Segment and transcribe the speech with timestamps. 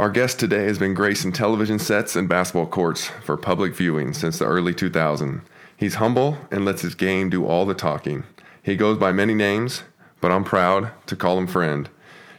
[0.00, 4.38] Our guest today has been gracing television sets and basketball courts for public viewing since
[4.38, 5.42] the early 2000s.
[5.76, 8.24] He's humble and lets his game do all the talking.
[8.62, 9.82] He goes by many names,
[10.22, 11.86] but I'm proud to call him friend.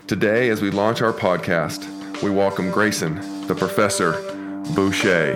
[0.08, 1.86] Today, as we launch our podcast,
[2.24, 4.13] we welcome Grayson, the professor,
[4.73, 5.35] Boucher.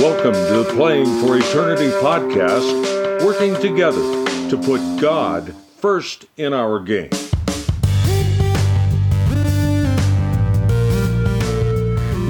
[0.00, 6.78] Welcome to the Playing for Eternity podcast, working together to put God first in our
[6.78, 7.10] game.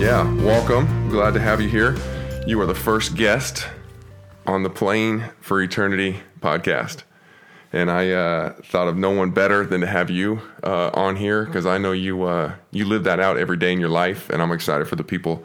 [0.00, 1.10] Yeah, welcome.
[1.10, 1.95] Glad to have you here.
[2.46, 3.68] You are the first guest
[4.46, 7.02] on the Playing for Eternity podcast.
[7.70, 11.44] And I uh, thought of no one better than to have you uh, on here
[11.44, 14.41] because I know you uh, you live that out every day in your life, and
[14.41, 15.44] I'm excited for the people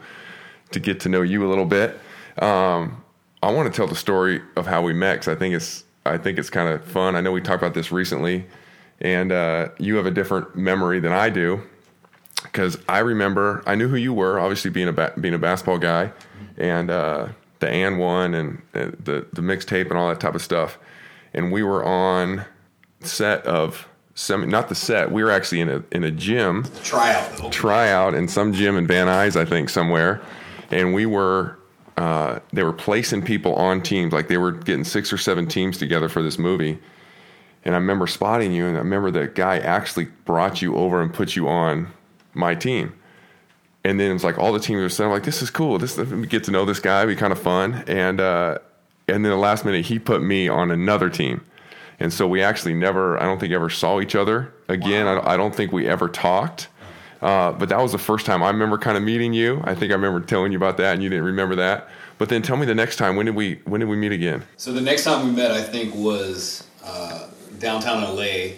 [0.70, 1.90] to get to know you a little bit.
[2.38, 3.04] Um,
[3.42, 6.16] I want to tell the story of how we met because I think it's I
[6.16, 7.14] think it's kind of fun.
[7.14, 8.46] I know we talked about this recently,
[9.02, 11.62] and uh, you have a different memory than I do
[12.46, 15.78] because I remember I knew who you were, obviously being a ba- being a basketball
[15.78, 16.12] guy,
[16.56, 17.28] and uh,
[17.60, 20.78] the AND1 and the the mixtape and all that type of stuff,
[21.34, 22.44] and we were on
[23.00, 25.12] set of some not the set.
[25.12, 27.52] We were actually in a in a gym tryout.
[27.52, 30.22] tryout in some gym in Van Nuys, I think somewhere,
[30.70, 31.58] and we were.
[31.98, 35.78] Uh, they were placing people on teams, like they were getting six or seven teams
[35.78, 36.78] together for this movie.
[37.64, 41.10] And I remember spotting you, and I remember the guy actually brought you over and
[41.10, 41.88] put you on
[42.36, 42.94] my team.
[43.84, 45.78] And then it was like all the teams were saying, like, this is cool.
[45.78, 47.84] This let me get to know this guy, It'd be kind of fun.
[47.86, 48.58] And uh,
[49.08, 51.42] and then the last minute he put me on another team.
[51.98, 55.06] And so we actually never, I don't think ever saw each other again.
[55.06, 56.68] I, I don't think we ever talked.
[57.22, 59.62] Uh, but that was the first time I remember kind of meeting you.
[59.64, 61.88] I think I remember telling you about that, and you didn't remember that.
[62.18, 63.16] But then tell me the next time.
[63.16, 64.44] When did we When did we meet again?
[64.56, 67.28] So the next time we met, I think, was uh,
[67.58, 68.56] downtown LA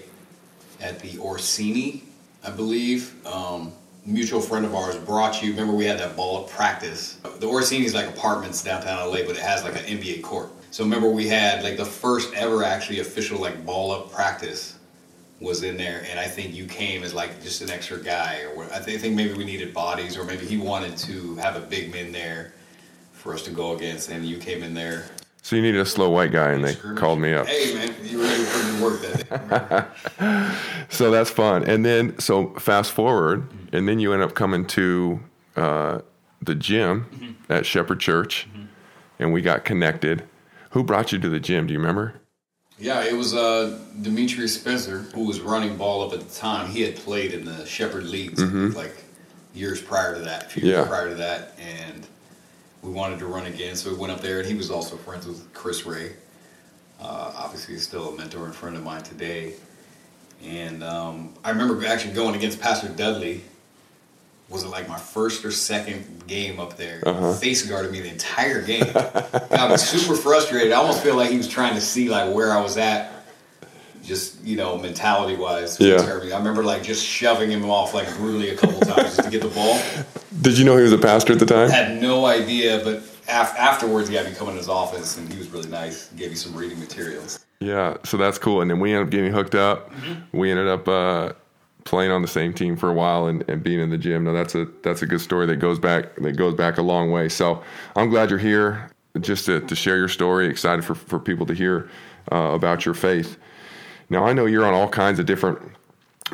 [0.80, 2.02] at the Orsini,
[2.44, 3.14] I believe.
[3.26, 3.72] Um,
[4.06, 5.50] mutual friend of ours brought you.
[5.50, 7.18] Remember, we had that ball of practice.
[7.40, 10.50] The Orsini is like apartments downtown LA, but it has like an NBA court.
[10.70, 14.76] So remember, we had like the first ever actually official like ball up practice
[15.40, 18.56] was in there, and I think you came as like just an extra guy, or
[18.56, 21.92] what- I think maybe we needed bodies, or maybe he wanted to have a big
[21.92, 22.54] man there
[23.12, 25.06] for us to go against, and you came in there.
[25.48, 27.46] So you needed a slow white guy, and they called me up.
[27.46, 30.54] Hey man, you really in work that day.
[30.90, 31.64] So that's fun.
[31.66, 35.20] And then, so fast forward, and then you end up coming to
[35.56, 36.00] uh,
[36.42, 38.46] the gym at Shepherd Church,
[39.18, 40.24] and we got connected.
[40.72, 41.66] Who brought you to the gym?
[41.66, 42.20] Do you remember?
[42.78, 46.68] Yeah, it was uh, Demetrius Spencer who was running ball up at the time.
[46.70, 48.94] He had played in the Shepherd leagues like
[49.54, 50.76] years prior to that, a few Yeah.
[50.80, 52.06] years prior to that, and
[52.82, 55.26] we wanted to run again, so we went up there, and he was also friends
[55.26, 56.12] with Chris Ray.
[57.00, 59.54] Uh, obviously, he's still a mentor and friend of mine today.
[60.44, 63.42] And um, I remember actually going against Pastor Dudley.
[64.48, 67.02] Was it like my first or second game up there?
[67.06, 67.34] Uh-huh.
[67.34, 68.84] Face guarded me the entire game.
[68.94, 70.72] I was super frustrated.
[70.72, 73.12] I almost feel like he was trying to see like where I was at,
[74.02, 75.78] just you know, mentality wise.
[75.78, 75.96] Yeah.
[76.00, 79.42] I remember like just shoving him off like brutally a couple times just to get
[79.42, 79.78] the ball.
[80.40, 81.68] Did you know he was a pastor at the time?
[81.68, 82.96] I had no idea, but
[83.28, 86.08] af- afterwards he had me come in his office and he was really nice.
[86.12, 87.44] Gave me some reading materials.
[87.60, 88.60] Yeah, so that's cool.
[88.60, 89.90] And then we ended up getting hooked up.
[89.92, 90.38] Mm-hmm.
[90.38, 91.32] We ended up uh,
[91.84, 94.24] playing on the same team for a while and, and being in the gym.
[94.24, 97.10] Now that's a that's a good story that goes back that goes back a long
[97.10, 97.28] way.
[97.28, 97.62] So
[97.96, 100.46] I'm glad you're here just to, to share your story.
[100.46, 101.90] Excited for, for people to hear
[102.30, 103.38] uh, about your faith.
[104.08, 105.60] Now I know you're on all kinds of different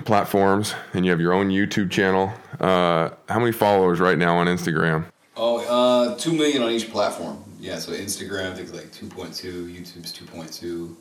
[0.05, 2.33] platforms and you have your own YouTube channel.
[2.61, 5.05] Uh, how many followers right now on Instagram?
[5.37, 7.43] Oh, uh, two million on each platform.
[7.59, 10.97] Yeah, so Instagram I think like two point two, YouTube's two point two,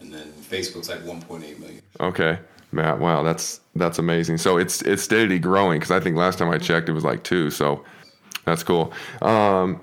[0.00, 1.82] and then Facebook's like one point eight million.
[2.00, 2.38] Okay,
[2.72, 2.98] Matt.
[2.98, 4.38] Wow, that's that's amazing.
[4.38, 7.22] So it's it's steadily growing because I think last time I checked it was like
[7.24, 7.50] two.
[7.50, 7.84] So
[8.44, 8.92] that's cool.
[9.20, 9.80] Um,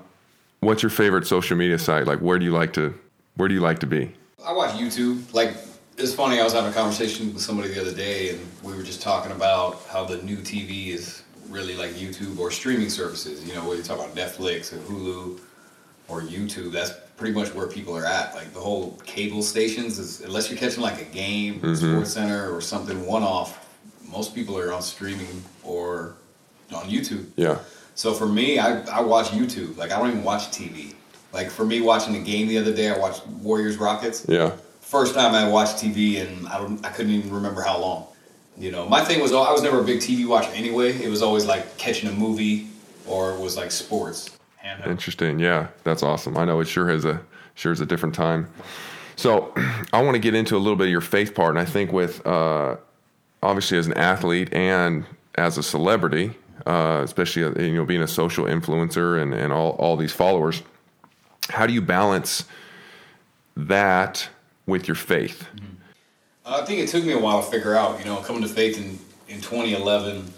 [0.60, 2.06] what's your favorite social media site?
[2.06, 2.98] Like, where do you like to
[3.36, 4.12] where do you like to be?
[4.44, 5.32] I watch YouTube.
[5.32, 5.54] Like,
[5.96, 6.40] it's funny.
[6.40, 9.32] I was having a conversation with somebody the other day, and we were just talking
[9.32, 13.44] about how the new TV is really like YouTube or streaming services.
[13.46, 15.40] You know, whether you talk about Netflix or Hulu
[16.08, 18.34] or YouTube, that's pretty much where people are at.
[18.34, 21.74] Like the whole cable stations is unless you're catching like a game, mm-hmm.
[21.74, 23.60] Sports Center, or something one off.
[24.10, 26.14] Most people are on streaming or
[26.74, 27.26] on YouTube.
[27.36, 27.58] Yeah,
[27.94, 29.76] So for me, I, I watch YouTube.
[29.76, 30.94] Like I don't even watch TV.
[31.32, 34.24] Like for me, watching the game the other day, I watched Warriors Rockets.
[34.28, 34.52] yeah,
[34.84, 38.06] First time I watched TV, and I don't, I couldn't even remember how long.
[38.56, 40.92] You know, my thing was I was never a big TV watcher anyway.
[41.02, 42.68] It was always like catching a movie,
[43.06, 44.30] or it was like sports.
[44.62, 45.38] And interesting.
[45.38, 46.36] Yeah, that's awesome.
[46.36, 47.20] I know it sure has a
[47.54, 48.48] sure is a different time.
[49.16, 49.52] So
[49.92, 51.92] I want to get into a little bit of your faith part, and I think
[51.92, 52.76] with uh,
[53.42, 55.04] obviously as an athlete and
[55.34, 56.34] as a celebrity,
[56.66, 60.62] uh, especially uh, you know being a social influencer and, and all, all these followers,
[61.48, 62.44] how do you balance
[63.56, 64.28] that
[64.66, 65.46] with your faith?
[66.46, 67.98] I think it took me a while to figure out.
[67.98, 70.32] You know, coming to faith in in 2011,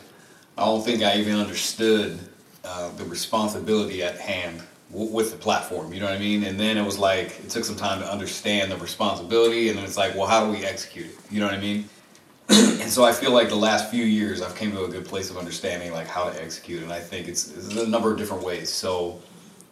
[0.57, 2.19] I don't think I even understood
[2.65, 4.63] uh, the responsibility at hand
[4.93, 5.93] w- with the platform.
[5.93, 6.45] You know what I mean?
[6.45, 9.85] And then it was like it took some time to understand the responsibility, and then
[9.85, 11.17] it's like, well, how do we execute it?
[11.31, 11.89] You know what I mean?
[12.49, 15.31] and so I feel like the last few years I've came to a good place
[15.31, 18.45] of understanding like how to execute, and I think it's, it's a number of different
[18.45, 18.73] ways.
[18.73, 19.21] So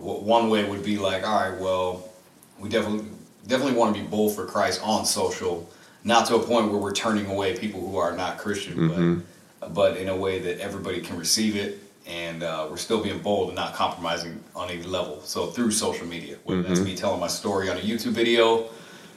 [0.00, 2.08] w- one way would be like, all right, well,
[2.58, 3.08] we definitely
[3.46, 5.68] definitely want to be bold for Christ on social,
[6.02, 9.14] not to a point where we're turning away people who are not Christian, Mm-hmm.
[9.14, 9.24] but
[9.72, 13.48] but in a way that everybody can receive it, and uh, we're still being bold
[13.48, 15.22] and not compromising on any level.
[15.22, 16.88] So through social media, whether that's Mm-hmm.
[16.90, 18.68] me telling my story on a YouTube video,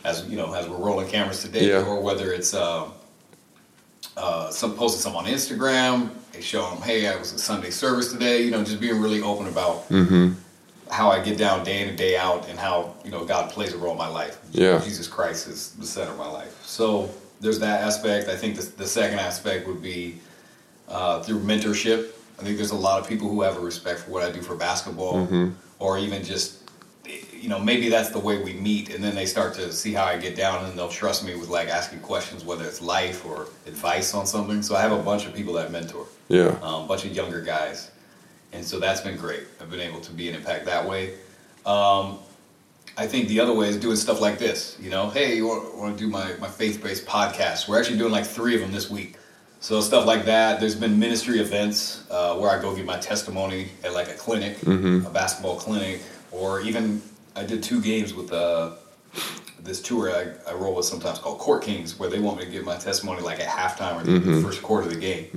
[0.06, 1.84] as you know, as we're rolling cameras today, Yeah.
[1.86, 2.86] or whether it's uh,
[4.16, 8.12] uh, some posting some on Instagram, they show them, hey, I was at Sunday service
[8.14, 8.44] today.
[8.44, 10.34] You know, just being really open about Mm-hmm.
[10.92, 13.74] How I get down day in and day out, and how you know God plays
[13.74, 14.40] a role in my life.
[14.52, 14.80] Yeah.
[14.84, 16.64] Jesus Christ is the center of my life.
[16.66, 17.10] So
[17.42, 18.30] there's that aspect.
[18.30, 20.20] I think the, the second aspect would be
[20.88, 22.12] uh, through mentorship.
[22.40, 24.42] I think there's a lot of people who have a respect for what I do
[24.42, 25.50] for basketball, Mm-hmm.
[25.80, 26.64] or even just
[27.34, 30.06] you know maybe that's the way we meet, and then they start to see how
[30.06, 33.48] I get down, and they'll trust me with like asking questions, whether it's life or
[33.66, 34.62] advice on something.
[34.62, 36.56] So I have a bunch of people that mentor Yeah.
[36.62, 37.92] um, a bunch of younger guys,
[38.54, 39.44] and so that's been great.
[39.62, 41.16] I've been able to be an impact that way.
[41.66, 42.20] Um,
[42.98, 44.78] I think the other way is doing stuff like this.
[44.82, 47.68] You know, hey, you want, want to do my, my faith based podcast?
[47.68, 49.18] We're actually doing like three of them this week.
[49.60, 50.60] So stuff like that.
[50.60, 54.58] There's been ministry events uh, where I go give my testimony at like a clinic,
[55.06, 56.02] a basketball clinic,
[56.32, 57.02] or even
[57.36, 58.72] I did two games with uh,
[59.60, 62.52] this tour I, I roll with sometimes called Court Kings, where they want me to
[62.52, 65.28] give my testimony like at halftime or the first quarter of the game.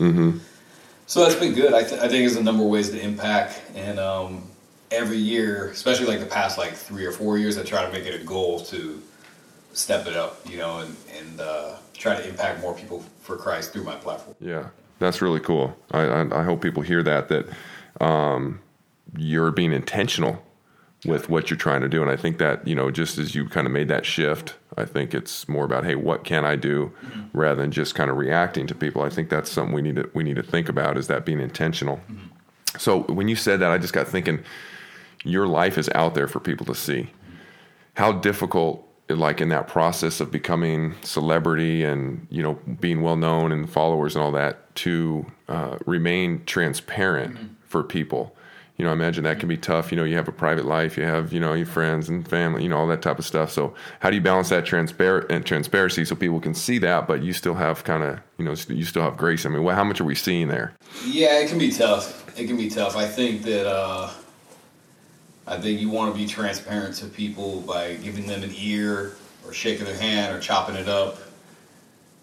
[1.10, 1.74] So that's been good.
[1.74, 4.44] I, th- I think there's a number of ways to impact, and um,
[4.92, 8.06] every year, especially like the past like three or four years, I try to make
[8.06, 9.02] it a goal to
[9.72, 13.72] step it up, you know, and and uh, try to impact more people for Christ
[13.72, 14.36] through my platform.
[14.40, 14.68] Yeah,
[15.00, 15.76] that's really cool.
[15.90, 17.48] I, I, I hope people hear that that
[18.00, 18.60] um,
[19.16, 20.40] you're being intentional
[21.04, 23.48] with what you're trying to do, and I think that you know, just as you
[23.48, 26.93] kind of made that shift, I think it's more about hey, what can I do,
[27.05, 27.38] mm-hmm.
[27.38, 29.03] rather than just kind of reacting to people.
[29.03, 31.41] I think that's something we need to we need to think about is that being
[31.41, 31.97] intentional.
[31.97, 32.27] Mm-hmm.
[32.79, 34.43] So when you said that, I just got thinking,
[35.25, 37.11] your life is out there for people to see.
[37.94, 43.53] How difficult like in that process of becoming celebrity and you know being well known
[43.53, 47.47] and followers and all that to uh, remain transparent mm-hmm.
[47.65, 48.37] for people
[48.81, 50.97] you know i imagine that can be tough you know you have a private life
[50.97, 53.50] you have you know your friends and family you know all that type of stuff
[53.50, 57.23] so how do you balance that transparent and transparency so people can see that but
[57.23, 60.00] you still have kind of you know you still have grace i mean how much
[60.00, 60.73] are we seeing there
[61.05, 62.38] Yeah, it can be tough.
[62.38, 62.97] It can be tough.
[62.97, 64.11] I think that uh,
[65.47, 69.17] I think you want to be transparent to people by giving them an ear
[69.47, 71.19] or shaking their hand or chopping it up.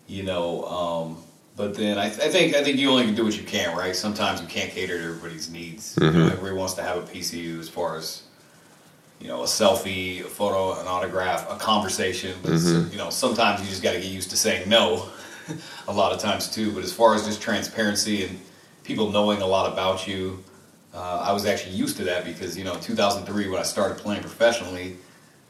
[0.08, 1.24] You know, um,
[1.58, 3.76] but then I, th- I think I think you only can do what you can,
[3.76, 3.96] right?
[3.96, 5.98] Sometimes you can't cater to everybody's needs.
[6.00, 8.22] You know, everybody wants to have a piece of you as far as
[9.20, 12.34] you know, a selfie, a photo, an autograph, a conversation.
[12.44, 15.10] But it's- you know, sometimes you just got to get used to saying no.
[15.88, 16.72] a lot of times too.
[16.72, 18.38] But as far as just transparency and
[18.84, 20.44] people knowing a lot about you,
[20.94, 24.22] uh, I was actually used to that because you know, 2003 when I started playing
[24.22, 24.98] professionally,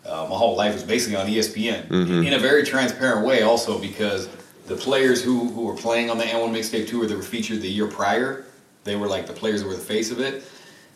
[0.06, 1.90] uh, my whole life was basically on ESPN
[2.26, 3.42] in a very transparent way.
[3.42, 4.30] Also because
[4.68, 7.70] the players who who were playing on the AND1 mixtape tour that were featured the
[7.70, 8.46] year prior,
[8.84, 10.44] they were like the players that were the face of it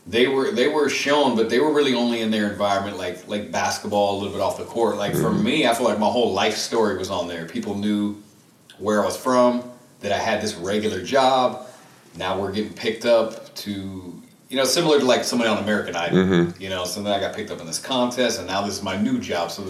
[0.08, 3.52] they were they were shown, but they were really only in their environment, like like
[3.52, 4.98] basketball, a little bit off the court.
[4.98, 5.44] Like for mm-hmm.
[5.44, 7.46] me, I feel like my whole life story was on there.
[7.46, 8.22] People knew
[8.80, 9.64] where I was from,
[10.00, 11.68] that I had this regular job.
[12.16, 16.18] Now we're getting picked up to, you know, similar to like somebody on American Idol.
[16.18, 16.62] Mm-hmm.
[16.62, 18.84] You know, so then I got picked up in this contest, and now this is
[18.84, 19.52] my new job.
[19.52, 19.64] So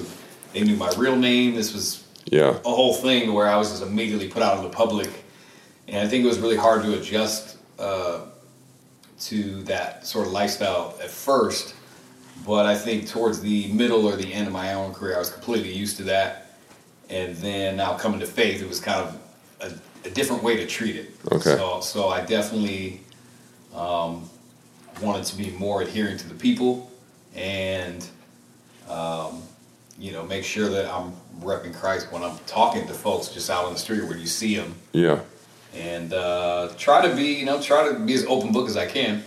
[0.53, 1.55] they knew my real name.
[1.55, 2.00] This was
[2.31, 5.09] yeah a whole thing where I was just immediately put out in the public,
[5.87, 8.21] and I think it was really hard to adjust uh,
[9.21, 11.75] to that sort of lifestyle at first.
[12.45, 15.29] But I think towards the middle or the end of my own career, I was
[15.29, 16.57] completely used to that.
[17.09, 19.19] And then now coming to faith, it was kind of
[19.59, 21.11] a, a different way to treat it.
[21.31, 21.55] Okay.
[21.55, 23.01] So, so I definitely
[23.75, 24.27] um,
[25.01, 26.89] wanted to be more adherent to the people
[27.35, 28.07] and
[28.89, 29.43] um,
[29.99, 33.65] you know, make sure that I'm repping Christ when I'm talking to folks just out
[33.65, 35.21] on the street where you see them, yeah
[35.73, 38.85] and uh, try to be, you know, try to be as open book as I
[38.85, 39.23] can.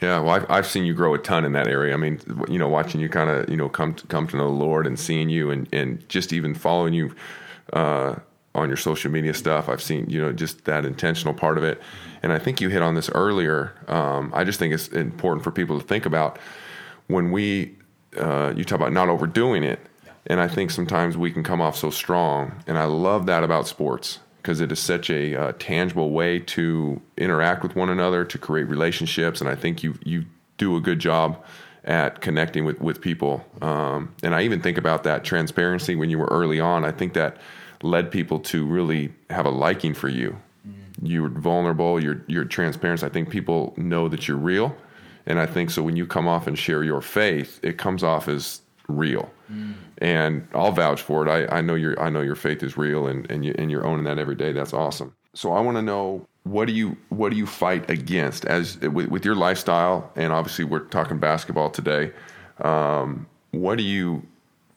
[0.00, 1.94] Yeah, well, I've, I've seen you grow a ton in that area.
[1.94, 4.48] I mean, you know, watching you kind of, you know, come to, come to know
[4.48, 7.14] the Lord and seeing you and, and just even following you
[7.72, 8.16] uh,
[8.54, 9.68] on your social media stuff.
[9.68, 11.80] I've seen you know just that intentional part of it,
[12.22, 13.72] and I think you hit on this earlier.
[13.86, 16.38] Um, I just think it's important for people to think about
[17.06, 17.76] when we
[18.18, 19.78] uh, you talk about not overdoing it,
[20.26, 23.66] and I think sometimes we can come off so strong, and I love that about
[23.66, 28.38] sports because it is such a uh, tangible way to interact with one another, to
[28.38, 30.26] create relationships, and I think you you
[30.58, 31.42] do a good job
[31.84, 33.44] at connecting with with people.
[33.60, 36.84] Um, and I even think about that transparency when you were early on.
[36.84, 37.36] I think that
[37.82, 40.36] led people to really have a liking for you.
[40.66, 41.06] Mm-hmm.
[41.06, 42.02] You're vulnerable.
[42.02, 43.02] You're you're transparent.
[43.02, 44.76] I think people know that you're real,
[45.26, 48.28] and I think so when you come off and share your faith, it comes off
[48.28, 49.30] as real.
[49.52, 49.74] Mm.
[50.02, 51.30] And I'll vouch for it.
[51.30, 53.86] I, I know your I know your faith is real, and and you and you're
[53.86, 54.50] owning that every day.
[54.50, 55.14] That's awesome.
[55.32, 59.08] So I want to know what do you what do you fight against as with,
[59.08, 62.12] with your lifestyle, and obviously we're talking basketball today.
[62.60, 64.26] Um, what do you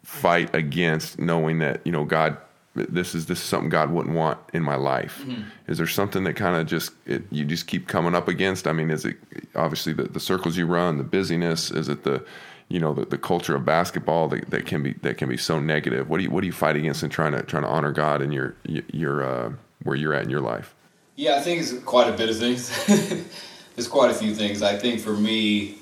[0.03, 2.37] fight against knowing that you know God
[2.75, 5.23] this is this is something God wouldn't want in my life.
[5.25, 5.43] Mm-hmm.
[5.67, 8.67] Is there something that kind of just it, you just keep coming up against?
[8.67, 9.17] I mean, is it
[9.55, 11.71] obviously the, the circles you run, the busyness?
[11.71, 12.23] Is it the
[12.69, 15.59] you know the, the culture of basketball that, that can be that can be so
[15.59, 16.09] negative?
[16.09, 18.21] What do you what do you fight against in trying to trying to honor God
[18.21, 19.53] in your your uh,
[19.83, 20.73] where you're at in your life?
[21.15, 22.69] Yeah, I think it's quite a bit of things.
[23.75, 24.61] There's quite a few things.
[24.61, 25.79] I think for me,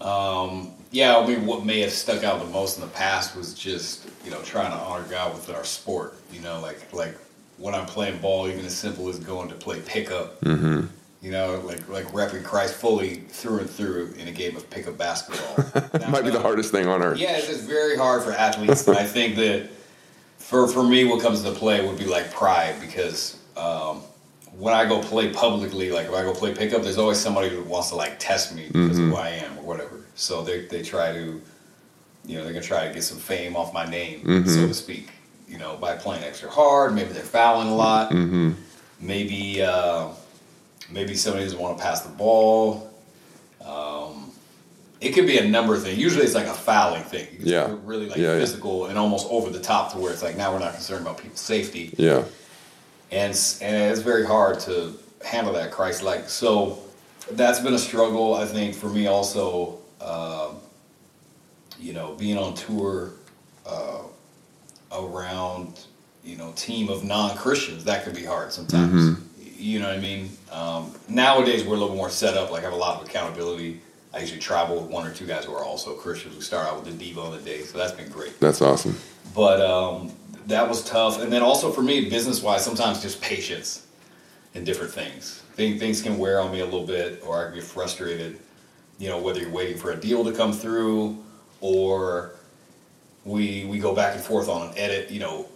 [0.00, 3.54] um, yeah, I mean, what may have stuck out the most in the past was
[3.54, 6.16] just you know trying to honor God with our sport.
[6.32, 7.16] You know, like like
[7.58, 10.40] when I'm playing ball, even as simple as going to play pickup.
[10.40, 10.86] Mm-hmm.
[11.20, 14.96] You know, like like repping Christ fully through and through in a game of pickup
[14.96, 15.82] basketball.
[16.10, 17.18] Might be the hardest thing on earth.
[17.18, 19.68] Yeah, it's just very hard for athletes, and I think that
[20.38, 23.38] for for me, what comes into play would be like pride because.
[23.56, 24.02] Um,
[24.58, 27.62] when I go play publicly, like if I go play pickup, there's always somebody who
[27.62, 29.04] wants to like test me because mm-hmm.
[29.04, 30.04] of who I am or whatever.
[30.16, 31.40] So they they try to,
[32.26, 34.48] you know, they're gonna try to get some fame off my name, mm-hmm.
[34.48, 35.10] so to speak.
[35.46, 36.94] You know, by playing extra hard.
[36.94, 38.10] Maybe they're fouling a lot.
[38.10, 38.52] Mm-hmm.
[39.00, 40.08] Maybe uh,
[40.90, 42.90] maybe somebody doesn't want to pass the ball.
[43.64, 44.32] Um,
[45.00, 45.98] it could be a number of things.
[45.98, 47.28] Usually, it's like a fouling thing.
[47.32, 48.90] It's yeah, really like yeah, physical yeah.
[48.90, 51.40] and almost over the top to where it's like now we're not concerned about people's
[51.40, 51.94] safety.
[51.96, 52.24] Yeah,
[53.10, 56.28] and and it's very hard to handle that Christ like.
[56.28, 56.80] So
[57.30, 59.78] that's been a struggle, I think, for me also.
[60.00, 60.54] Uh,
[61.80, 63.12] you know, being on tour
[63.66, 64.02] uh,
[64.92, 65.80] around,
[66.24, 69.10] you know, team of non-Christians, that can be hard sometimes.
[69.10, 69.22] Mm-hmm.
[69.58, 70.30] You know what I mean?
[70.52, 72.50] Um, nowadays, we're a little more set up.
[72.50, 73.80] Like, I have a lot of accountability.
[74.14, 76.36] I usually travel with one or two guys who are also Christians.
[76.36, 78.38] We start out with the Devo on the day, so that's been great.
[78.40, 78.96] That's awesome.
[79.34, 80.12] But um,
[80.46, 81.20] that was tough.
[81.20, 83.86] And then also for me, business wise, sometimes just patience
[84.54, 85.42] in different things.
[85.56, 88.38] Things can wear on me a little bit, or I can get frustrated.
[88.98, 91.18] You know, whether you're waiting for a deal to come through,
[91.60, 92.32] or
[93.24, 95.10] we we go back and forth on an edit.
[95.10, 95.46] You know,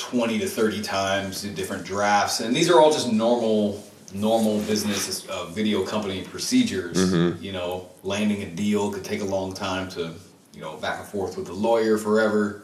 [0.00, 5.28] twenty to thirty times in different drafts, and these are all just normal normal business
[5.28, 6.96] uh, video company procedures.
[6.96, 7.42] Mm-hmm.
[7.42, 10.14] You know, landing a deal could take a long time to
[10.54, 12.62] you know back and forth with the lawyer forever.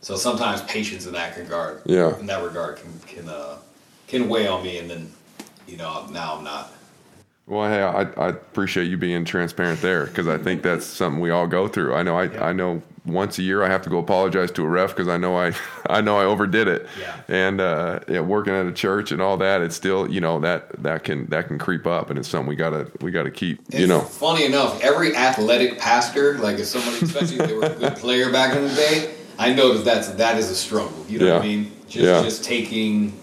[0.00, 3.58] So sometimes patience in that regard, yeah, in that regard, can can uh,
[4.06, 5.12] can weigh on me, and then
[5.68, 6.72] you know now I'm not.
[7.46, 11.28] Well, hey, I, I appreciate you being transparent there because I think that's something we
[11.28, 11.94] all go through.
[11.94, 12.42] I know I, yeah.
[12.42, 15.16] I know once a year I have to go apologize to a ref because I
[15.16, 15.52] know I
[15.86, 16.86] I know I overdid it.
[16.98, 17.20] Yeah.
[17.28, 20.82] And uh, yeah, working at a church and all that, it's still you know that
[20.82, 23.60] that can that can creep up, and it's something we gotta we gotta keep.
[23.70, 27.66] And you know, funny enough, every athletic pastor, like if somebody, especially if they were
[27.66, 31.04] a good player back in the day, I know that that's that is a struggle.
[31.08, 31.32] You know yeah.
[31.34, 31.72] what I mean?
[31.88, 32.22] Just yeah.
[32.22, 33.18] just taking,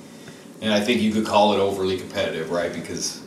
[0.61, 2.71] and I think you could call it overly competitive, right?
[2.71, 3.21] Because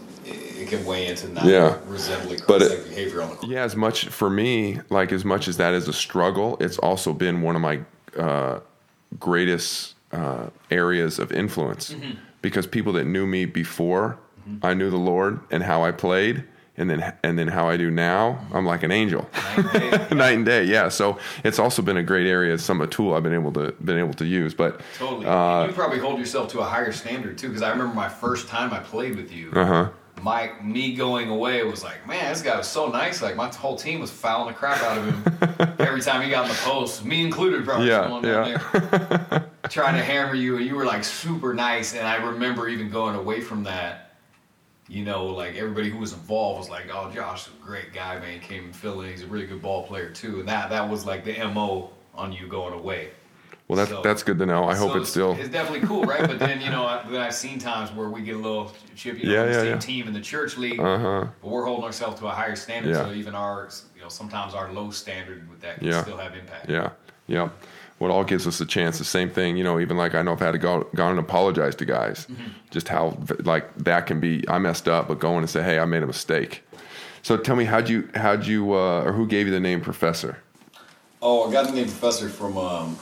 [0.54, 1.78] it, can weigh into not yeah.
[1.86, 3.50] resembling but it, behavior on the court.
[3.50, 7.12] Yeah, as much for me, like as much as that is a struggle, it's also
[7.12, 7.80] been one of my
[8.18, 8.60] uh,
[9.18, 12.12] greatest uh, areas of influence mm-hmm.
[12.42, 14.64] because people that knew me before mm-hmm.
[14.64, 16.44] I knew the Lord and how I played
[16.76, 20.08] and then and then how I do now, I'm like an angel, night and day.
[20.16, 20.64] night and day.
[20.64, 23.72] Yeah, so it's also been a great area, some a tool I've been able to
[23.72, 24.54] been able to use.
[24.54, 27.48] But totally, uh, you probably hold yourself to a higher standard too.
[27.48, 29.52] Because I remember my first time I played with you.
[29.52, 29.88] Uh huh.
[30.24, 33.20] My me going away was like, man, this guy was so nice.
[33.20, 36.44] Like my whole team was fouling the crap out of him every time he got
[36.44, 37.62] in the post, me included.
[37.66, 39.42] Probably yeah, yeah.
[39.68, 41.94] trying to hammer you, and you were like super nice.
[41.94, 44.04] And I remember even going away from that
[44.88, 48.18] you know, like everybody who was involved was like, "Oh, Josh is a great guy,
[48.18, 48.34] man.
[48.34, 49.10] He came and filled in.
[49.10, 52.32] He's a really good ball player too." And that that was like the mo on
[52.32, 53.10] you going away.
[53.68, 54.64] Well, that's so, that's good to know.
[54.64, 55.32] I hope so it's still.
[55.32, 56.26] It's definitely cool, right?
[56.26, 59.20] but then you know, I, then I've seen times where we get a little chippy,
[59.20, 59.78] you know, yeah, yeah, same yeah.
[59.78, 61.26] team in the church league, uh-huh.
[61.40, 62.94] but we're holding ourselves to a higher standard.
[62.94, 66.02] So even our, you know, sometimes our low standard with that can yeah.
[66.02, 66.68] still have impact.
[66.68, 66.90] Yeah,
[67.26, 67.48] yeah.
[67.98, 68.98] what all gives us a chance.
[68.98, 71.20] The same thing, you know, even like I know I've had to go gone and
[71.20, 72.48] apologize to guys, mm-hmm.
[72.70, 74.46] just how like that can be.
[74.46, 76.62] I messed up, but going and say, hey, I made a mistake.
[77.22, 80.36] So tell me, how'd you how'd you uh, or who gave you the name Professor?
[81.22, 82.98] Oh, I got the name Professor from um,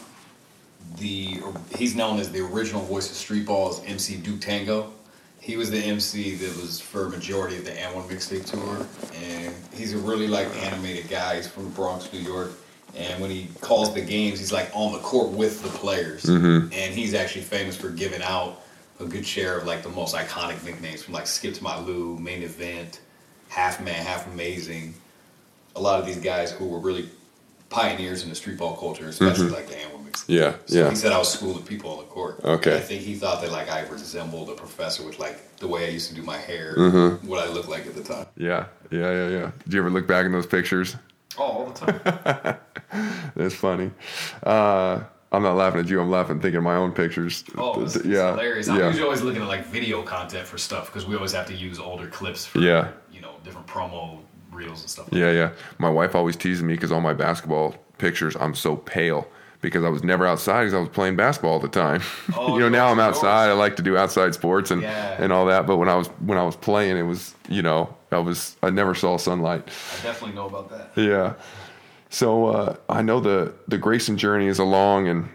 [0.99, 1.41] the.
[1.77, 4.93] He's known as the original voice of street balls, MC Duke Tango.
[5.41, 9.53] He was the MC that was for a majority of the AND1 mixtape tour, and
[9.75, 11.37] he's a really like animated guy.
[11.37, 12.53] He's from the Bronx, New York
[12.95, 16.25] and when he calls the games, he's like on the court with the players.
[16.25, 16.73] Mm-hmm.
[16.73, 18.61] And he's actually famous for giving out
[19.01, 22.19] a good share of like the most iconic nicknames from like Skip to My Lou,
[22.19, 23.01] Main Event,
[23.49, 24.95] Half Man, Half Amazing.
[25.75, 27.09] A lot of these guys who were really
[27.71, 29.55] pioneers in the street ball culture, especially mm-hmm.
[29.55, 30.29] like the AND1 mix.
[30.29, 30.91] Yeah, so yeah.
[30.91, 32.41] He said I was schooling people on the court.
[32.45, 32.77] Okay.
[32.77, 35.89] I think he thought that like I resembled a professor with like the way I
[35.89, 37.27] used to do my hair, mm-hmm.
[37.27, 38.27] what I looked like at the time.
[38.37, 39.51] Yeah, yeah, yeah, yeah.
[39.69, 40.97] Do you ever look back in those pictures?
[41.39, 42.59] Oh, all the time.
[43.37, 43.91] That's funny.
[44.43, 45.01] Uh,
[45.33, 45.99] I'm not laughing at you.
[46.01, 47.45] I'm laughing thinking of my own pictures.
[47.57, 48.69] Oh, it's, yeah, it's hilarious.
[48.69, 48.87] I'm yeah.
[48.89, 51.79] usually always looking at like video content for stuff because we always have to use
[51.79, 52.91] older clips for yeah.
[53.11, 55.11] you know different promo reels and stuff.
[55.11, 55.37] Like yeah, that.
[55.37, 55.51] yeah.
[55.79, 59.27] My wife always teases me because all my basketball pictures I'm so pale
[59.63, 62.03] because I was never outside because I was playing basketball all the time.
[62.35, 63.51] Oh, you know, now I'm outside.
[63.51, 65.23] I like to do outside sports and yeah.
[65.23, 65.67] and all that.
[65.67, 68.71] But when I was when I was playing, it was you know I was I
[68.71, 69.63] never saw sunlight.
[69.69, 70.93] I definitely know about that.
[71.01, 71.35] Yeah.
[72.11, 75.29] So uh, I know the the Grayson journey is a long and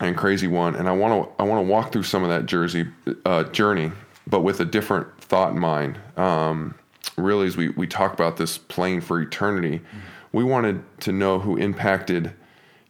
[0.00, 2.46] and crazy one, and I want to I want to walk through some of that
[2.46, 2.88] Jersey
[3.24, 3.92] uh, journey,
[4.26, 5.98] but with a different thought in mind.
[6.16, 6.74] Um,
[7.16, 9.98] really, as we we talk about this playing for eternity, mm-hmm.
[10.32, 12.32] we wanted to know who impacted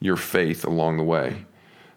[0.02, 1.44] your faith along the way.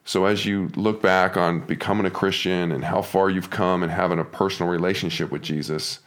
[0.06, 3.92] So as you look back on becoming a Christian and how far you've come and
[3.92, 6.00] having a personal relationship with Jesus,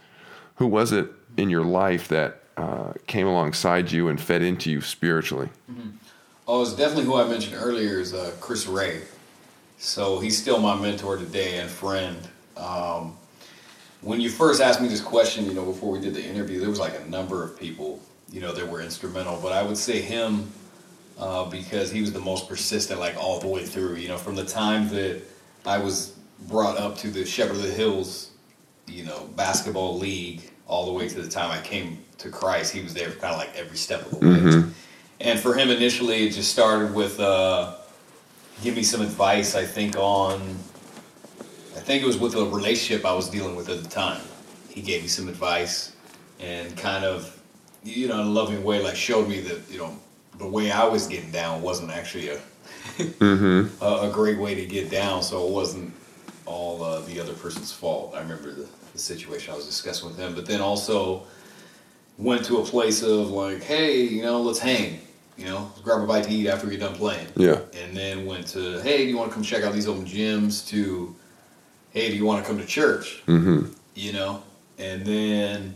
[0.57, 4.81] who was it in your life that uh, came alongside you and fed into you
[4.81, 5.49] spiritually?
[5.71, 5.91] Mm-hmm.
[6.47, 9.03] Oh, it's definitely who I mentioned earlier is uh, Chris Ray.
[9.79, 12.17] So he's still my mentor today and friend.
[12.57, 13.17] Um,
[14.01, 16.71] when you first asked me this question, you know, before we did the interview, there
[16.71, 19.39] was like a number of people, you know, that were instrumental.
[19.43, 20.51] But I would say him
[21.19, 23.97] uh, because he was the most persistent, like all the way through.
[23.97, 25.23] You know, from the time that
[25.67, 26.15] I was
[26.49, 28.29] brought up to the Shepherd of the Hills
[28.91, 32.73] you know, basketball league all the way to the time I came to Christ.
[32.73, 34.37] He was there for kind of like every step of the way.
[34.37, 34.71] Mm-hmm.
[35.21, 37.77] And for him, initially, it just started with uh,
[38.63, 39.55] give me some advice.
[39.55, 40.41] I think on,
[41.77, 44.23] I think it was with a relationship I was dealing with at the time.
[44.71, 45.97] He gave me some advice
[46.39, 47.43] and kind of,
[47.83, 49.99] you know, in a loving way, like showed me that you know
[50.39, 52.37] the way I was getting down wasn't actually a
[52.99, 53.83] mm-hmm.
[53.83, 55.23] a, a, great way to get down.
[55.23, 55.93] So it wasn't
[56.47, 58.15] all uh, the other person's fault.
[58.15, 61.25] I remember the, the situation I was discussing with him, but then also
[62.17, 65.01] went to a place of like, hey, you know, let's hang.
[65.37, 67.29] You know, let's grab a bite to eat after you're done playing.
[67.37, 67.61] Yeah.
[67.75, 70.67] And then went to, hey, do you want to come check out these open gyms?
[70.69, 71.15] To,
[71.91, 73.23] hey, do you want to come to church?
[73.27, 73.73] Mm-hmm.
[73.95, 74.43] You know,
[74.79, 75.75] and then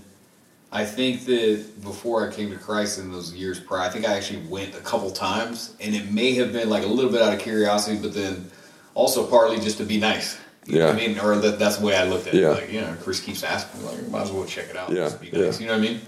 [0.75, 4.17] I think that before I came to Christ in those years prior, I think I
[4.17, 7.35] actually went a couple times, and it may have been like a little bit out
[7.35, 8.51] of curiosity, but then
[8.95, 10.41] also partly just to be nice.
[10.65, 10.89] Yeah.
[10.89, 12.41] I mean, or that, that's the way I looked at it.
[12.41, 12.51] yeah.
[12.51, 14.91] Like, you know, Chris keeps asking, like, might as well check it out.
[14.91, 15.05] Yeah.
[15.05, 15.61] Just be nice.
[15.61, 15.61] Yeah.
[15.61, 16.01] You know what I mean?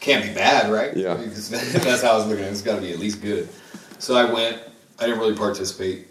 [0.00, 0.96] Can't be bad, right?
[0.96, 1.14] Yeah.
[1.14, 2.52] Because that's how I was looking at it.
[2.52, 3.48] It's got to be at least good.
[3.98, 4.62] So I went.
[5.00, 6.08] I didn't really participate,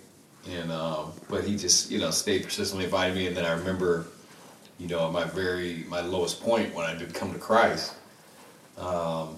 [0.49, 3.27] and um, but he just, you know, stayed persistently invited me.
[3.27, 4.05] And then I remember,
[4.79, 7.95] you know, my very my lowest point when I did come to Christ.
[8.77, 9.37] Um,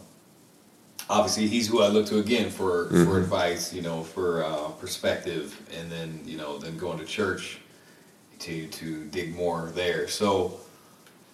[1.09, 3.05] obviously, he's who I look to again for mm-hmm.
[3.05, 7.59] for advice, you know, for uh, perspective, and then you know, then going to church
[8.39, 10.07] to to dig more there.
[10.07, 10.59] So,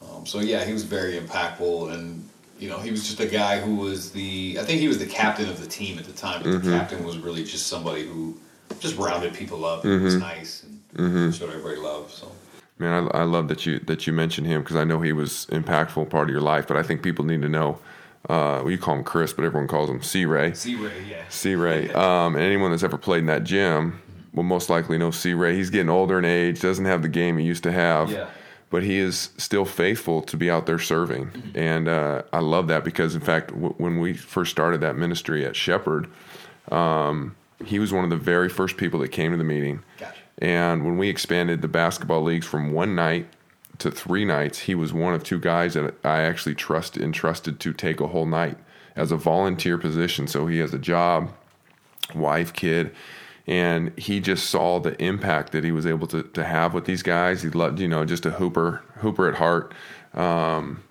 [0.03, 2.27] um, so yeah, he was very impactful, and
[2.59, 5.07] you know, he was just a guy who was the I think he was the
[5.07, 6.43] captain of the team at the time.
[6.43, 6.69] But mm-hmm.
[6.69, 8.37] the captain was really just somebody who
[8.79, 9.81] just rounded people up.
[9.81, 10.03] Mm-hmm.
[10.03, 11.31] was nice and mm-hmm.
[11.31, 12.11] showed everybody love.
[12.11, 12.31] So.
[12.77, 15.47] Man, I, I love that you that you mentioned him because I know he was
[15.49, 16.67] impactful part of your life.
[16.67, 17.79] But I think people need to know.
[18.27, 20.53] Uh, well, you call him Chris, but everyone calls him C Ray.
[20.53, 21.23] C Ray, yeah.
[21.29, 21.89] C Ray.
[21.93, 24.01] Um, and anyone that's ever played in that gym,
[24.35, 25.55] will most likely know C Ray.
[25.55, 28.11] He's getting older in age, doesn't have the game he used to have.
[28.11, 28.27] Yeah.
[28.69, 31.27] But he is still faithful to be out there serving.
[31.27, 31.57] Mm-hmm.
[31.57, 35.45] And uh, I love that because, in fact, w- when we first started that ministry
[35.45, 36.09] at Shepherd,
[36.71, 39.83] um, he was one of the very first people that came to the meeting.
[39.97, 40.19] Gotcha.
[40.37, 43.27] And when we expanded the basketball leagues from one night
[43.79, 47.73] to three nights, he was one of two guys that I actually trust entrusted to
[47.73, 48.57] take a whole night
[48.95, 50.27] as a volunteer position.
[50.27, 51.31] So he has a job,
[52.13, 52.93] wife, kid
[53.47, 57.03] and he just saw the impact that he was able to, to have with these
[57.03, 57.43] guys.
[57.43, 59.73] He loved, you know, just a hooper, hooper at heart,
[60.13, 60.83] um,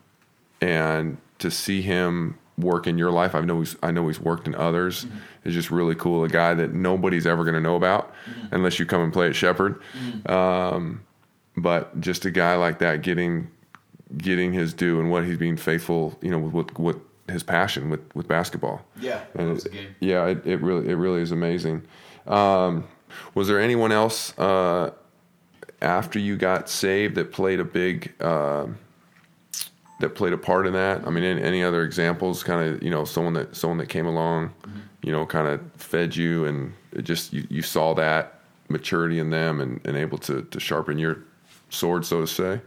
[0.61, 3.35] and to see him work in your life.
[3.35, 5.07] I know he's I know he's worked in others.
[5.45, 6.25] It's just really cool.
[6.25, 8.13] A guy that nobody's ever going to know about
[8.53, 9.81] unless you come and play at Shepherd.
[10.27, 11.03] Um,
[11.57, 13.49] but just a guy like that getting
[14.19, 16.97] getting his due and what he's being faithful, you know, with with
[17.29, 18.85] his passion with with basketball.
[19.01, 19.23] Yeah,
[19.55, 21.83] it- yeah, it, it really it really is amazing.
[22.27, 22.85] Um,
[23.35, 24.91] was there anyone else uh,
[25.83, 28.79] after you got saved that played a big um
[30.01, 31.07] that played a part in that?
[31.07, 32.43] I mean, any, any other examples?
[32.43, 34.53] Kind of you know someone that someone that came along,
[35.03, 39.31] you know, kind of fed you and it just you, you saw that maturity in
[39.31, 41.19] them and, and able to to sharpen your
[41.71, 42.61] sword, so to say.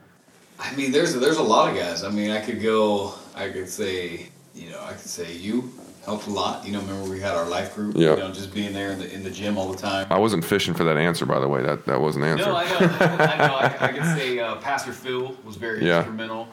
[0.60, 2.04] I mean, there's there's a lot of guys.
[2.04, 3.14] I mean, I could go.
[3.36, 5.72] I could say, you know, I could say you
[6.04, 6.66] helped a lot.
[6.66, 7.96] You know, remember we had our life group.
[7.96, 8.12] Yeah.
[8.12, 10.08] You know, just being there in the in the gym all the time.
[10.10, 11.62] I wasn't fishing for that answer, by the way.
[11.62, 12.46] That that wasn't the answer.
[12.46, 12.76] No, I know.
[12.80, 13.56] I know.
[13.56, 15.98] I, I could say uh, Pastor Phil was very Yeah.
[15.98, 16.48] instrumental.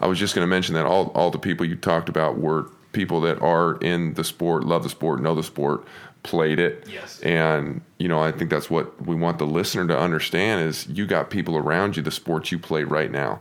[0.00, 2.70] I was just going to mention that all all the people you talked about were
[2.92, 5.84] people that are in the sport, love the sport, know the sport,
[6.22, 6.86] played it.
[6.90, 7.20] Yes.
[7.20, 11.06] And you know, I think that's what we want the listener to understand is you
[11.06, 13.40] got people around you the sports you play right now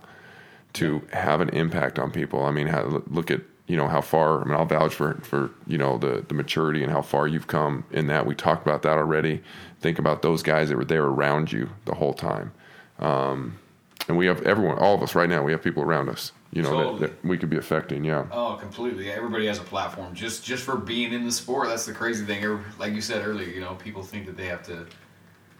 [0.73, 2.43] to have an impact on people.
[2.43, 4.41] I mean, how, look at you know how far.
[4.41, 7.47] I mean, I'll vouch for for you know the the maturity and how far you've
[7.47, 8.25] come in that.
[8.25, 9.41] We talked about that already.
[9.81, 12.51] Think about those guys that were there around you the whole time.
[12.99, 13.59] Um,
[14.07, 15.43] and we have everyone, all of us right now.
[15.43, 16.31] We have people around us.
[16.51, 16.99] You know Totally.
[16.99, 18.05] that, that we could be affecting.
[18.05, 18.25] Yeah.
[18.31, 19.11] Oh, completely.
[19.11, 21.67] Everybody has a platform just just for being in the sport.
[21.67, 22.59] That's the crazy thing.
[22.79, 24.87] Like you said earlier, you know, people think that they have to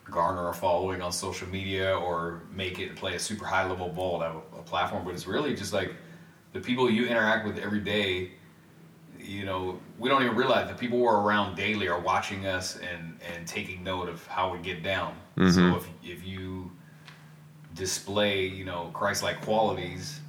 [0.09, 4.19] garner a following on social media or make it play a super high level ball
[4.19, 5.93] to have a, a platform, but it's really just like
[6.53, 8.31] the people you interact with every day.
[9.19, 13.19] You know, we don't even realize the people we're around daily are watching us and
[13.35, 15.15] and taking note of how we get down.
[15.35, 15.75] So mm-hmm.
[15.75, 16.71] if if you
[17.73, 20.19] display, you know, Christ-like qualities,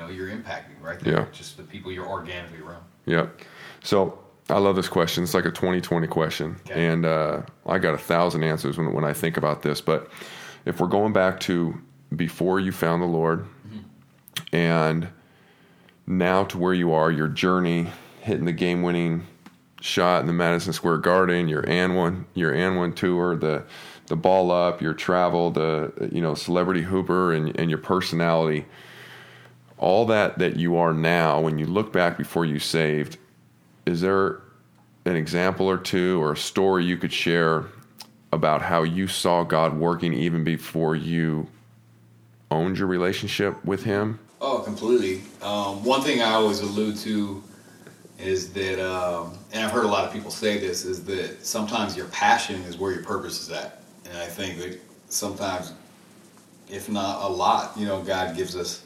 [0.00, 1.20] know, you're impacting right there.
[1.20, 1.26] Yeah.
[1.32, 2.84] Just the people you're organically around.
[3.06, 3.40] Yep.
[3.82, 5.24] So I love this question.
[5.24, 6.56] It's like a 2020 question.
[6.66, 6.86] Okay.
[6.86, 9.80] And uh, I got a thousand answers when, when I think about this.
[9.80, 10.10] But
[10.64, 11.80] if we're going back to
[12.14, 13.46] before you found the Lord
[14.52, 15.08] and
[16.06, 17.88] now to where you are, your journey,
[18.20, 19.26] hitting the game winning
[19.80, 23.64] shot in the Madison Square Garden, your AND1, your AND1 tour, the
[24.06, 28.66] the ball up, your travel, the you know celebrity hooper, and and your personality,
[29.80, 31.40] all that that you are now.
[31.40, 33.16] When you look back before you saved,
[33.86, 34.42] is there
[35.06, 37.64] an example or two or a story you could share
[38.30, 41.48] about how you saw God working even before you
[42.50, 44.20] owned your relationship with Him?
[44.40, 45.22] Oh, completely.
[45.42, 47.42] Um, one thing I always allude to
[48.18, 51.96] is that, um, and I've heard a lot of people say this, is that sometimes
[51.96, 53.82] your passion is where your purpose is at.
[54.04, 55.72] And I think that sometimes,
[56.68, 58.84] if not a lot, you know, God gives us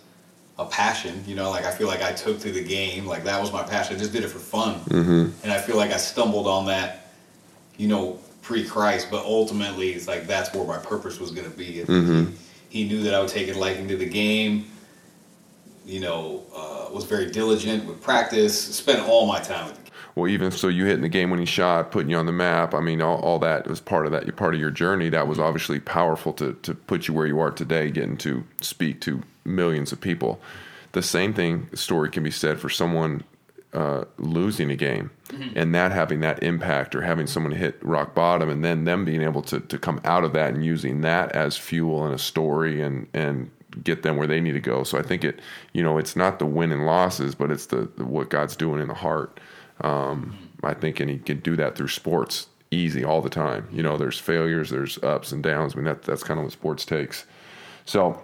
[0.59, 1.25] a passion.
[1.27, 3.63] You know, like I feel like I took to the game, like that was my
[3.63, 3.97] passion.
[3.97, 4.81] I just did it for fun.
[4.81, 5.31] Mm-hmm.
[5.43, 7.13] And I feel like I stumbled on that,
[7.77, 11.57] you know, pre Christ, but ultimately it's like that's where my purpose was going to
[11.57, 11.85] be.
[11.85, 14.67] He, he knew that I would take a liking to the game
[15.85, 20.29] you know, uh, was very diligent with practice, spent all my time with the Well,
[20.29, 22.75] even so, you hitting the game winning shot, putting you on the map.
[22.75, 24.35] I mean, all, all that was part of that.
[24.37, 25.09] Part of your journey.
[25.11, 29.01] That was obviously powerful to to put you where you are today, getting to speak
[29.03, 30.41] to millions of people.
[30.93, 33.25] The same thing story can be said for someone
[33.73, 35.11] uh, losing a game,
[35.57, 39.23] and that having that impact, or having someone hit rock bottom, and then them being
[39.23, 42.81] able to to come out of that and using that as fuel and a story,
[42.81, 43.51] and and
[43.83, 44.85] get them where they need to go.
[44.85, 45.41] So I think it,
[45.73, 48.81] you know, it's not the win and losses, but it's the, the what God's doing
[48.81, 49.41] in the heart.
[49.81, 53.69] Um, I think, and He can do that through sports easy all the time.
[53.73, 55.75] You know, there's failures, there's ups and downs.
[55.75, 57.27] I mean, that that's kind of what sports takes.
[57.85, 58.21] So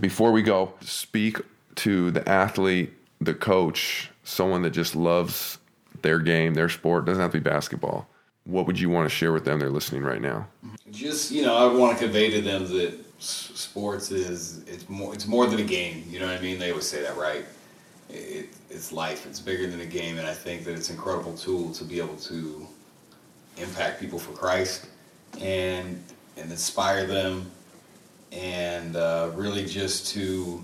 [0.00, 1.40] before we go, speak
[1.76, 5.58] to the athlete, the coach, someone that just loves
[6.02, 7.04] their game, their sport.
[7.04, 8.08] Doesn't have to be basketball.
[8.44, 9.60] What would you want to share with them?
[9.60, 10.48] They're listening right now.
[10.90, 15.26] just you know I want to convey to them that sports is it's more it's
[15.26, 16.04] more than a game.
[16.08, 16.58] You know what I mean?
[16.58, 17.44] They always say that, right?
[18.10, 19.26] It, it's life.
[19.26, 21.98] It's bigger than a game, and I think that it's an incredible tool to be
[21.98, 22.66] able to
[23.56, 24.86] impact people for Christ
[25.40, 26.02] and
[26.36, 27.50] and inspire them,
[28.32, 30.62] and uh, really just to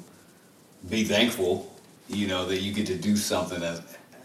[0.89, 1.75] be thankful.
[2.09, 3.83] You know that you get to do something that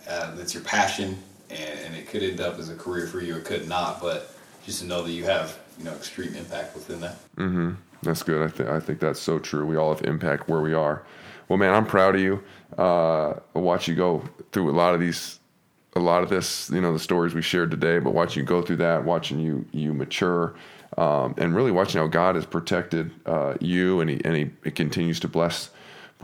[0.10, 1.18] uh, that's your passion,
[1.50, 4.02] and, and it could end up as a career for you, or it could not.
[4.02, 7.18] But just to know that you have you know extreme impact within that.
[7.36, 7.72] Mm-hmm.
[8.04, 8.42] That's good.
[8.42, 9.66] I, th- I think that's so true.
[9.66, 11.04] We all have impact where we are.
[11.48, 12.44] Well, man, I'm proud of you.
[12.78, 15.40] Uh, I watch you go through a lot of these,
[15.96, 18.00] a lot of this, you know, the stories we shared today.
[18.00, 20.56] But watching you go through that, watching you you mature,
[20.98, 24.72] um, and really watching how God has protected uh, you, and he and he, he
[24.72, 25.70] continues to bless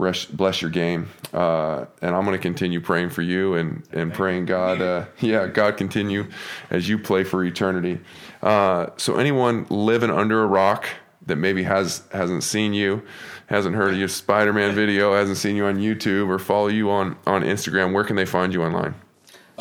[0.00, 1.08] bless, bless your game.
[1.32, 5.46] Uh, and I'm going to continue praying for you and, and praying God, uh, yeah,
[5.46, 6.26] God continue
[6.70, 8.00] as you play for eternity.
[8.42, 10.86] Uh, so anyone living under a rock
[11.26, 13.02] that maybe has hasn't seen you,
[13.46, 17.16] hasn't heard of your Spider-Man video, hasn't seen you on YouTube or follow you on
[17.26, 18.94] on Instagram, where can they find you online?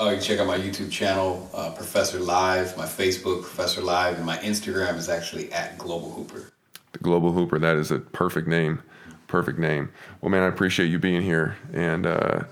[0.02, 4.16] Oh, you can check out my YouTube channel, uh, Professor Live, my Facebook, Professor Live,
[4.16, 6.54] and my Instagram is actually at Global Hooper.
[6.94, 8.82] The Global Hooper, that is a perfect name.
[9.28, 9.92] Perfect name.
[10.22, 12.44] Well, man, I appreciate you being here and uh,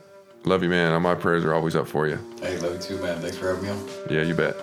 [0.44, 1.02] love you, man.
[1.02, 2.20] My prayers are always up for you.
[2.42, 3.22] Hey, love you too, man.
[3.22, 3.90] Thanks for having me on.
[4.10, 4.58] Yeah, you bet.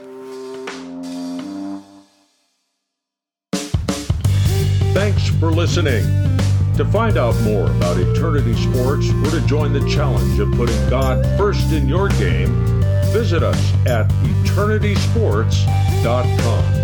[4.92, 6.04] Thanks for listening.
[6.76, 11.24] To find out more about Eternity Sports or to join the challenge of putting God
[11.38, 12.73] first in your game,
[13.14, 16.83] visit us at eternitysports.com.